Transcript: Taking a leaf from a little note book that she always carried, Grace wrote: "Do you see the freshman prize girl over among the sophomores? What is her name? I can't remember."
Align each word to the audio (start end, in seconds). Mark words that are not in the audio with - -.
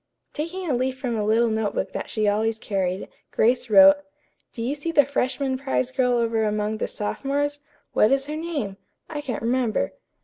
Taking 0.33 0.67
a 0.67 0.73
leaf 0.73 0.97
from 0.97 1.15
a 1.15 1.23
little 1.23 1.51
note 1.51 1.75
book 1.75 1.91
that 1.91 2.09
she 2.09 2.27
always 2.27 2.57
carried, 2.57 3.07
Grace 3.29 3.69
wrote: 3.69 3.97
"Do 4.51 4.63
you 4.63 4.73
see 4.73 4.91
the 4.91 5.05
freshman 5.05 5.59
prize 5.59 5.91
girl 5.91 6.13
over 6.13 6.43
among 6.43 6.77
the 6.79 6.87
sophomores? 6.87 7.59
What 7.93 8.11
is 8.11 8.25
her 8.25 8.35
name? 8.35 8.77
I 9.07 9.21
can't 9.21 9.43
remember." 9.43 9.93